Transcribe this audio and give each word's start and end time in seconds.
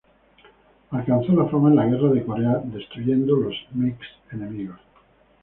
Alcanzó 0.89 1.31
la 1.33 1.45
fama 1.45 1.69
en 1.69 1.75
la 1.75 1.85
guerra 1.85 2.09
de 2.11 2.25
Corea 2.25 2.57
destruyendo 2.65 3.35
los 3.35 3.53
MiGs 3.75 4.07
enemigos. 4.31 4.79